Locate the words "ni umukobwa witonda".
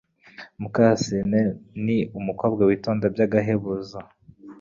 1.85-3.05